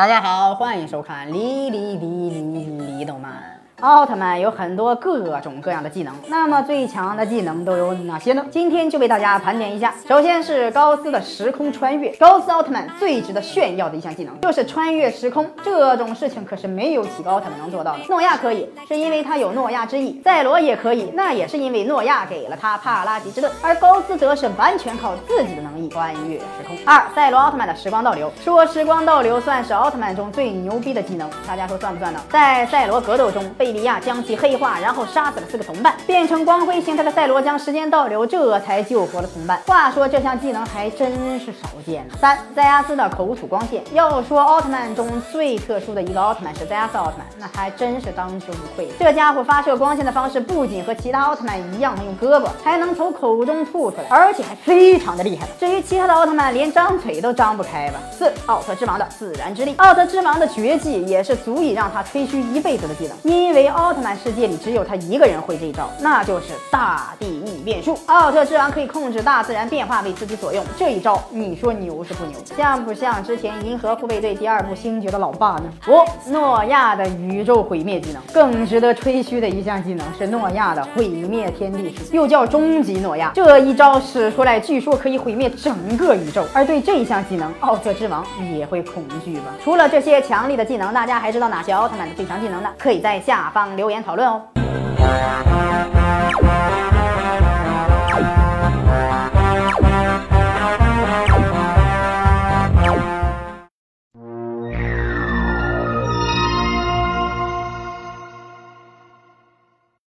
[0.00, 3.32] 大家好，欢迎收看《哩哩哩哩哩动漫》。
[3.80, 8.44] 奥特曼有很多各种各样的技能，那么最强的技能都有哪些呢？
[8.50, 9.94] 今天就为大家盘点一下。
[10.06, 18.00] 首先是高斯的时空穿越，高斯奥特曼最值得炫耀的一项技能就是穿越时空，这种事情可是没有几个奥特曼能做到的。
[18.08, 23.50] 诺亚可以，是因为他有诺亚之翼；赛罗也可以，那也是因为诺亚给了他帕拉吉之盾。
[23.62, 26.76] 而高斯则是完全靠自己的能力穿越时空。
[26.84, 32.20] 二，赛罗奥特曼的时光倒流，说时光倒流算是奥特曼中最牛逼的技能，大家说算不算呢？
[32.28, 39.60] 在赛罗格斗中被，贝利亚将其黑化，然后杀死了四个同伴，变成光辉形态的赛罗将时间倒流，这才救活了同伴。
[39.64, 42.14] 话说这项技能还真是少见呢。
[42.20, 43.80] 三，塞亚斯的口吐光线。
[43.92, 48.88] 要说奥特曼中最特殊的一个奥特曼是塞亚斯奥特曼，那还真是当之无愧。
[48.98, 55.46] 这家伙发射光线的方式不仅和其他奥特曼一样能用胳膊，还能从口中吐出来，而且还非常的厉害。
[55.60, 58.00] 至于其他的奥特曼，连张嘴都张不开吧。
[58.10, 59.76] 四，奥特之王的自然之力。
[59.76, 67.98] 奥特之王的绝技也是足以让他吹嘘一辈子的技能，因为奥特曼世界里只有他一个人会这一招，那就是大地异变术。
[68.06, 72.36] 奥特之王可以控制大自然变化为自己所用，这一招你说牛是不牛？
[72.56, 75.64] 像不像之前银河护卫队第二部星爵的老爸呢？
[75.88, 83.32] 五，诺亚的宇宙毁灭技能，更值得吹嘘的一项技能是诺亚的毁灭天地术，又叫终极诺亚。
[83.34, 86.44] 这一招使出来，据说可以毁灭整个宇宙。
[86.52, 88.24] 而对这一项技能，奥特之王
[88.54, 89.46] 也会恐惧吧？
[89.62, 92.70] 除了这些强力的技能，大家还知道哪些奥特曼的最强技能呢？
[92.78, 95.99] 可以在下下方留言讨论哦。